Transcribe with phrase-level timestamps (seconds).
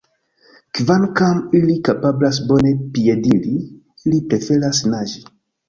[0.77, 3.55] Kvankam ili kapablas bone piediri,
[4.03, 5.25] ili preferas naĝi.